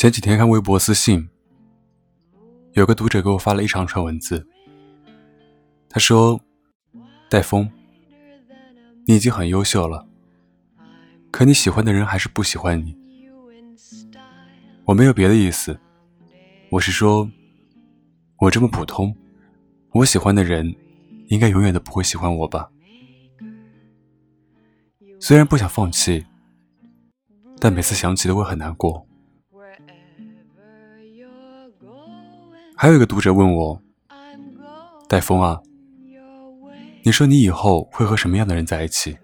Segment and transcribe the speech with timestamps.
[0.00, 1.28] 前几天看微博私信，
[2.72, 4.48] 有个读者给我发了一长串文字。
[5.90, 6.40] 他说
[7.28, 7.70] ：“戴峰，
[9.06, 10.08] 你已经很优秀了，
[11.30, 12.96] 可你喜欢的人还是不喜欢你。
[14.86, 15.78] 我没有别的意思，
[16.70, 17.30] 我是说，
[18.38, 19.14] 我这么普通，
[19.92, 20.74] 我喜欢的人
[21.26, 22.70] 应该永远都不会喜欢我吧？
[25.20, 26.24] 虽然不想放弃，
[27.58, 29.06] 但每次想起都会很难过。”
[32.82, 33.78] 还有一个读者问我
[35.06, 35.60] ：“戴峰啊。”
[37.04, 39.18] 你说你以后会和什么样的人在一起？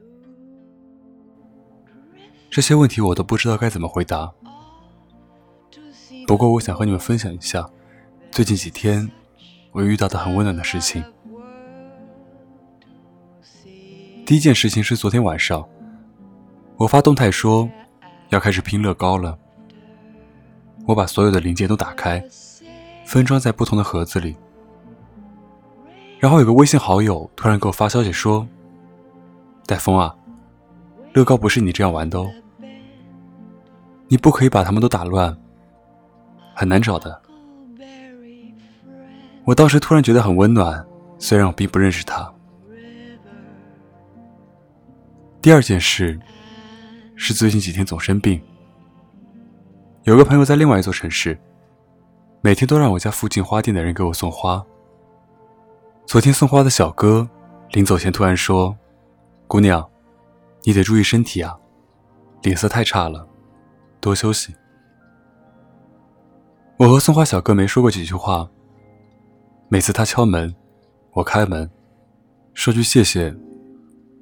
[2.51, 4.31] 这些问题我都不知道该怎么回答。
[6.27, 7.67] 不过我想和你们分享一下
[8.31, 9.11] 最近几天
[9.73, 11.03] 我遇到的很温暖的事情。
[14.27, 15.67] 第一件事情是昨天晚上，
[16.77, 17.67] 我发动态说
[18.29, 19.39] 要开始拼乐高了。
[20.87, 22.23] 我把所有的零件都打开，
[23.07, 24.37] 分装在不同的盒子里。
[26.19, 28.47] 然后有个微信好友突然给我发消息说
[29.65, 30.15] ：“戴峰啊，
[31.13, 32.29] 乐高不是你这样玩的哦，
[34.09, 35.35] 你不可以把它们都打乱，
[36.55, 37.23] 很难找的。”
[39.45, 40.85] 我当时突然觉得很温暖，
[41.19, 42.29] 虽然我并不认识他。
[45.41, 46.19] 第二件事
[47.15, 48.43] 是最近几天总生病，
[50.03, 51.39] 有个朋友在另外一座城市，
[52.47, 54.65] 每天都让我家附近花店的人给我送花。
[56.07, 57.29] 昨天送花的小哥，
[57.73, 58.79] 临走前突然说
[59.49, 59.85] ：“姑娘，
[60.63, 61.59] 你得注意身体啊，
[62.43, 63.29] 脸色太差了，
[63.99, 64.55] 多休息。”
[66.79, 68.49] 我和送花小哥没说过几句话。
[69.69, 70.55] 每次他敲门，
[71.15, 71.69] 我开门，
[72.55, 73.25] 说句谢谢，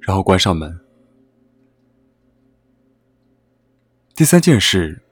[0.01, 0.75] 然后关上门。
[4.15, 5.03] 第三件事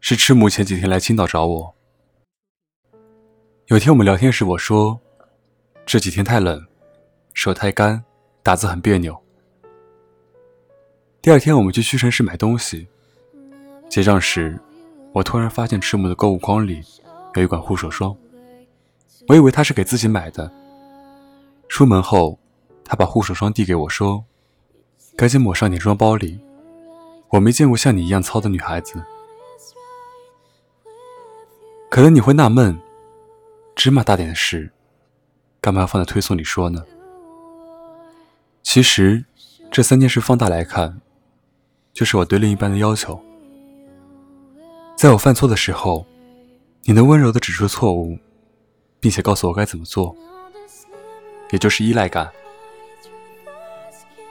[0.00, 1.77] 是赤木前几天来青岛找我。
[3.68, 4.98] 有天我们聊天时，我说。
[5.84, 6.66] 这几天太冷，
[7.34, 8.02] 手太干，
[8.42, 9.14] 打字很别扭。
[11.20, 12.88] 第二天我们去屈臣氏买东西，
[13.90, 14.58] 结账时，
[15.12, 16.82] 我突然发现赤木的购物筐里
[17.34, 18.16] 有一管护手霜，
[19.28, 20.50] 我以为他是给自己买的。
[21.68, 22.38] 出门后，
[22.82, 24.24] 他把护手霜递给我说
[25.14, 26.40] ：“赶紧抹上点装包里，
[27.28, 28.94] 我没见过像你一样糙的女孩子。”
[31.90, 32.78] 可能你会纳闷，
[33.78, 34.72] 芝麻大点的事。
[35.60, 36.84] 干嘛要放在推送里说呢？
[38.60, 39.24] 其实，
[39.70, 41.00] 这三件事放大来看，
[41.92, 43.22] 就是我对另一半的要求。
[44.96, 46.04] 在我犯错的时候，
[46.82, 48.18] 你能温柔的指出错误，
[48.98, 50.12] 并且告诉我该怎么做，
[51.52, 52.28] 也就是依赖感。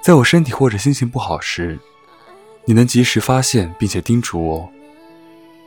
[0.02, 1.80] 在我身体或者心情不好时，
[2.66, 4.70] 你能及时发现并且叮嘱我，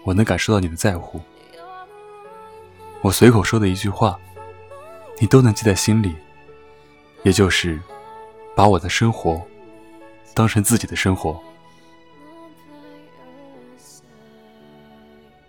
[0.05, 1.19] 我能感受到你的在乎。
[3.03, 4.19] 我随口说的一句话。
[5.23, 6.17] 你都能记在心里，
[7.25, 7.79] 也就是
[8.57, 9.39] 把我的生活
[10.33, 11.39] 当成自己的生活。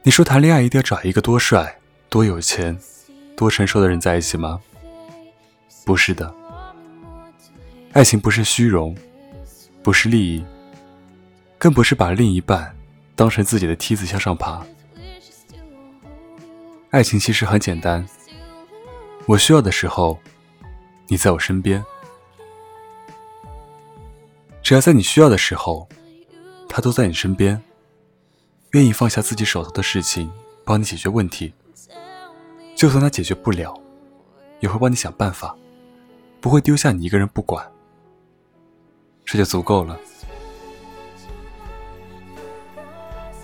[0.04, 1.80] 你说谈恋爱一定要找一个多帅、
[2.10, 2.78] 多有钱、
[3.38, 4.60] 多成熟的人在一起吗？
[5.86, 6.36] 不是的，
[7.94, 8.94] 爱情不是虚荣，
[9.82, 10.44] 不是利益，
[11.58, 12.76] 更不是把另一半
[13.16, 14.62] 当成自己的梯子向上爬。
[16.92, 18.06] 爱情其实很简单。
[19.26, 20.20] 我需要的时候，
[21.08, 21.82] 你在我身边。
[24.62, 25.88] 只要在你需要的时候，
[26.68, 27.64] 他都在你身边，
[28.72, 30.30] 愿意放下自己手头的事情
[30.66, 31.54] 帮你解决问题。
[32.76, 33.74] 就算他解决不了，
[34.60, 35.56] 也会帮你想办法，
[36.42, 37.66] 不会丢下你一个人不管。
[39.24, 39.98] 这就足够了。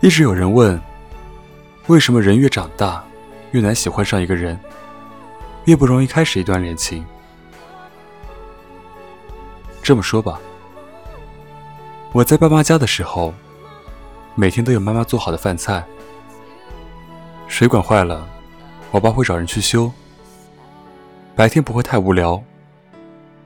[0.02, 0.78] 一直有人问，
[1.88, 3.07] 为什么人越长大，
[3.52, 4.60] 越难喜欢上一个人？
[5.66, 7.06] 越不容易开始一段恋情。
[9.82, 10.40] 这么说吧，
[12.12, 13.34] 我在爸妈家的时候，
[14.36, 15.86] 每天都有妈妈做好的饭菜。
[17.48, 18.28] 水管坏了，
[18.92, 19.92] 我爸会找人去修。
[21.36, 22.44] 白天不会太无聊，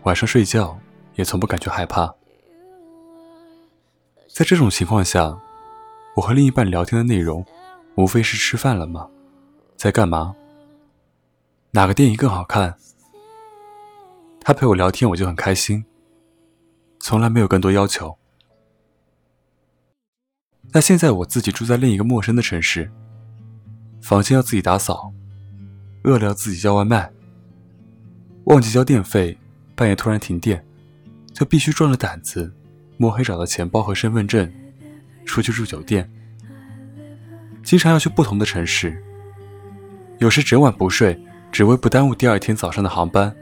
[0.03, 0.77] 晚上睡觉
[1.15, 2.11] 也从不感觉害怕。
[4.27, 5.37] 在这种情况下，
[6.15, 7.45] 我和另一半聊天的内容，
[7.95, 9.07] 无非是吃饭了吗？
[9.81, 10.35] 在干嘛？
[11.71, 12.77] 哪个电影更好看？
[14.39, 15.83] 他陪我聊天，我就很开心，
[16.99, 18.15] 从来没有更多要求。
[20.71, 22.91] 那现在我自己住在另一个陌生的城市，
[24.03, 25.11] 房间要自己打扫，
[26.03, 27.11] 饿了要自己叫外卖，
[28.43, 29.35] 忘记交电费，
[29.73, 30.63] 半夜突然停电，
[31.33, 32.53] 就必须壮着胆子
[32.97, 34.53] 摸黑找到钱包和身份证，
[35.25, 36.07] 出去住酒店。
[37.63, 39.03] 经常要去不同的城市，
[40.21, 41.19] 有时整晚不睡，
[41.51, 43.35] 只为不耽误第二天早上的航班。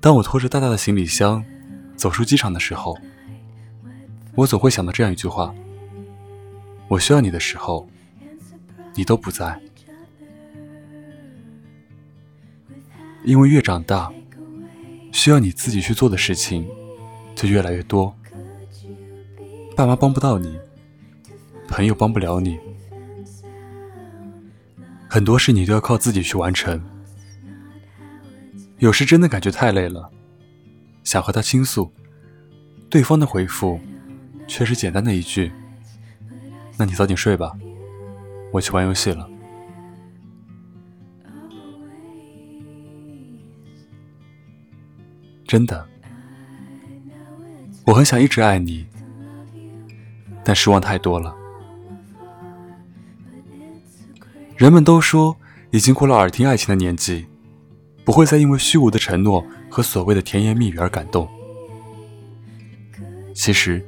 [0.00, 1.44] 当我拖着大大的行李箱
[1.94, 2.98] 走出机场的时候，
[4.34, 5.54] 我总会想到这样一句话：
[6.88, 7.88] 我需要你的时候，
[8.96, 9.56] 你都不在。
[13.22, 14.12] 因为越长大，
[15.12, 16.68] 需要你自己去做的事情
[17.36, 18.12] 就越来越多。
[19.76, 20.58] 爸妈帮不到你，
[21.68, 22.58] 朋友帮不了你，
[25.08, 26.80] 很多事你都要靠自己去完成。
[28.78, 30.10] 有时真的感觉太累了，
[31.02, 31.90] 想和他倾诉，
[32.90, 33.80] 对方的回复
[34.46, 35.50] 却是简单的一句
[36.76, 37.52] ：“那你早点睡吧，
[38.52, 39.28] 我去玩游戏了。”
[45.46, 45.86] 真的，
[47.86, 48.86] 我很想一直爱你，
[50.44, 51.34] 但失望太多了。
[54.56, 55.36] 人们都说，
[55.70, 57.26] 已经过了耳听爱情的年纪，
[58.06, 61.28] 不会再因为虚无的承诺和所谓的甜言蜜语而感动。
[63.34, 63.84] 其实，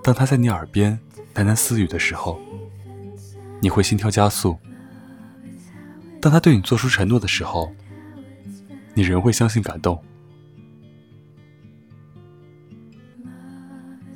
[0.00, 0.96] 当他在你耳边
[1.34, 2.40] 喃喃私语的时候，
[3.60, 4.56] 你会心跳加速；
[6.20, 7.74] 当他对你做出承诺的时候，
[8.94, 10.00] 你仍会相信感动。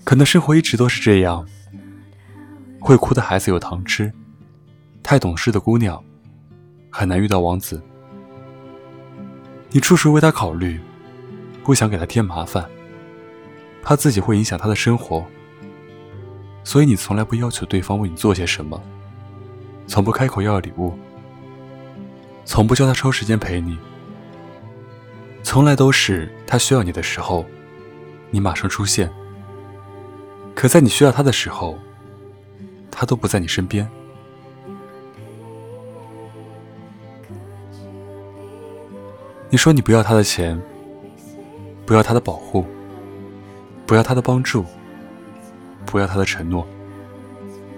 [0.04, 1.44] 可能生活一直都是这样，
[2.78, 4.12] 会哭的孩子有糖吃，
[5.06, 6.02] 太懂事的姑娘
[6.90, 7.80] 很难遇到王子。
[9.70, 10.80] 你处处为他考虑，
[11.62, 12.68] 不想给他添麻烦，
[13.84, 15.24] 怕自己会影响他的生活，
[16.64, 18.82] 所以你从来不要求对方为你做些什么，
[19.86, 20.92] 从不开口要礼物，
[22.44, 23.78] 从不叫他抽时间陪你，
[25.44, 27.46] 从来都是他需要你的时候，
[28.32, 29.08] 你马上出现。
[30.52, 31.78] 可在你需要他的时候，
[32.90, 33.88] 他都不在你身边。
[39.56, 40.60] 你说你不要他的钱，
[41.86, 42.62] 不要他的保护，
[43.86, 44.66] 不要他的帮助，
[45.86, 46.66] 不要他的承诺，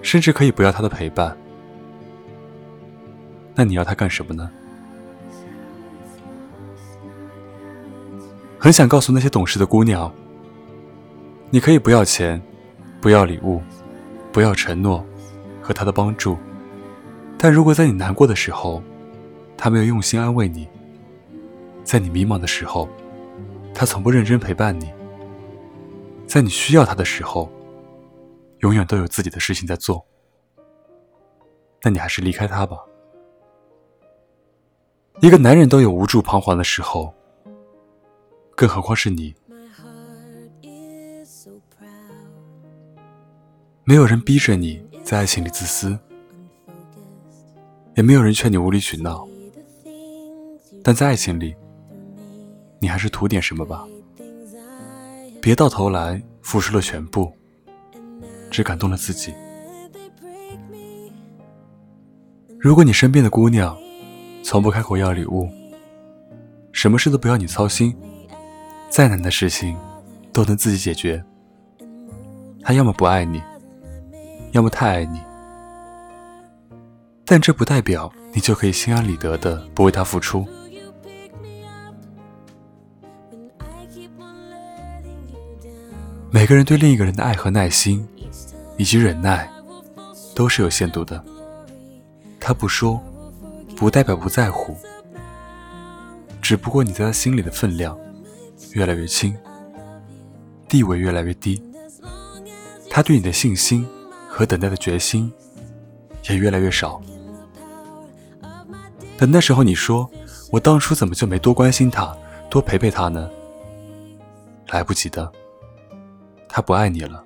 [0.01, 1.33] 甚至可以不要他的陪伴。
[3.55, 4.51] 那你要他干什么呢？
[8.59, 10.13] 很想告诉那些懂事的姑娘，
[11.49, 12.41] 你可以不要钱。
[12.99, 13.61] 不要礼物，
[14.33, 15.01] 不要承诺
[15.61, 16.37] 和他的帮助，
[17.37, 18.83] 但如果在你难过的时候，
[19.55, 20.67] 他没有用心安慰你；
[21.89, 22.87] 在你迷茫的时候，
[23.73, 24.93] 他从不认真陪伴你；
[26.27, 27.51] 在你需要他的时候，
[28.59, 30.05] 永远都有自己的事情在做，
[31.81, 32.77] 那你还是离开他吧。
[35.19, 37.11] 一个男人都有无助彷徨的时候，
[38.55, 39.33] 更何况是你。
[43.83, 45.97] 没有人逼着你在爱情里自私，
[47.95, 49.27] 也没有人劝你无理取闹，
[50.83, 51.55] 但在爱情里，
[52.79, 53.85] 你还是图点什么吧，
[55.41, 57.31] 别到头来付出了全部，
[58.49, 59.33] 只感动了自己。
[62.59, 63.77] 如果你身边的姑娘
[64.43, 65.49] 从不开口要礼物，
[66.71, 67.95] 什么事都不要你操心，
[68.89, 69.77] 再难的事情
[70.33, 71.23] 都能自己解决，
[72.61, 73.41] 她要么不爱你。
[74.51, 75.21] 要么太爱你，
[77.23, 80.43] 但这不代表你就可以心安理得的不为他付出。
[86.31, 88.07] 每个人对另一个人的爱和耐心，
[88.77, 89.49] 以及忍耐，
[90.35, 91.23] 都是有限度的。
[92.39, 93.01] 他不说，
[93.75, 94.75] 不代表不在乎，
[96.41, 97.97] 只不过你在他心里的分量
[98.73, 99.35] 越来越轻，
[100.67, 101.61] 地位越来越低，
[102.89, 103.87] 他对你的信心。
[104.31, 105.29] 和等待的决心
[106.29, 107.01] 也越来越少。
[109.17, 110.09] 等那时候，你说
[110.49, 112.15] 我当初怎么就没多关心他，
[112.49, 113.29] 多陪陪他呢？
[114.69, 115.29] 来不及的，
[116.49, 117.23] 他不爱你了。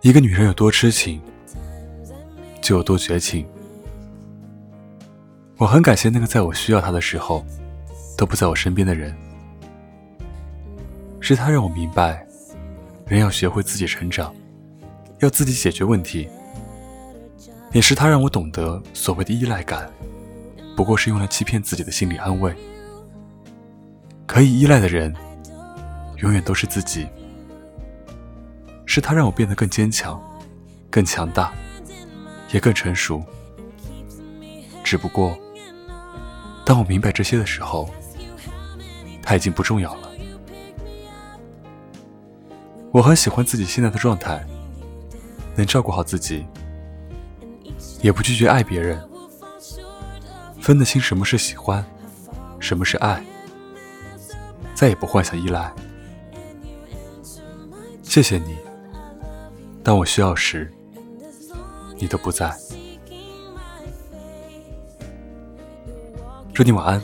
[0.00, 1.20] 一个女人有多痴情，
[2.62, 3.46] 就有多绝情。
[5.58, 7.44] 我很感谢那个在我需要他的时候
[8.16, 9.14] 都不在我身边的人，
[11.20, 12.26] 是他让我明白，
[13.06, 14.34] 人要学会自己成长。
[15.18, 16.26] 要自己解决问题，
[17.72, 19.86] 也是他让我懂得所谓的依赖感，
[20.74, 22.54] 不过是用来欺骗自己的心理安慰。
[24.26, 25.14] 可以依赖的人，
[26.22, 27.06] 永远都是自己。
[28.92, 30.20] 是他让我变得更坚强、
[30.90, 31.52] 更强大，
[32.50, 33.22] 也更成熟。
[34.82, 35.38] 只不过，
[36.64, 37.88] 当我明白这些的时候，
[39.22, 40.10] 他已经不重要了。
[42.90, 44.44] 我很喜欢自己现在的状态。
[45.54, 46.44] 能照顾好自己，
[48.00, 49.00] 也不拒绝爱别人，
[50.60, 51.84] 分得清什么是喜欢，
[52.58, 53.22] 什么是爱，
[54.74, 55.72] 再也不幻想依赖。
[58.02, 58.56] 谢谢你，
[59.90, 60.72] 当我需要时，
[61.96, 62.56] 你都不在。
[66.54, 67.02] 祝你晚安，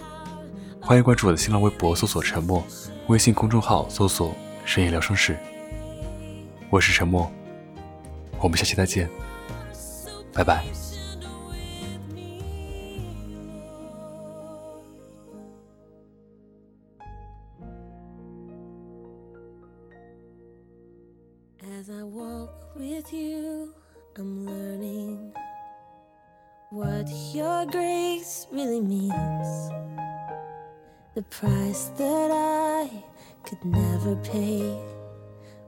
[0.81, 2.64] 欢迎关注我的新浪微博，搜索“沉默”，
[3.09, 4.33] 微信公众号搜索
[4.64, 5.37] “深夜聊生事”。
[6.71, 7.28] 我是沉默，
[8.38, 9.11] 我们下期再见，
[10.33, 10.64] 拜拜。
[26.87, 29.71] What your grace really means.
[31.14, 32.88] The price that I
[33.45, 34.61] could never pay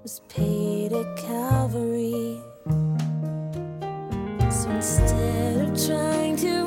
[0.03, 2.41] was paid at Calvary.
[4.51, 6.58] So instead of trying to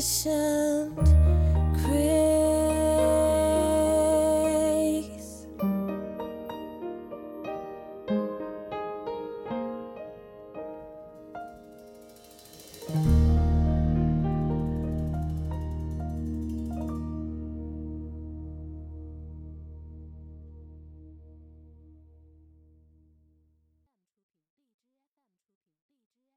[0.00, 1.19] conditioned.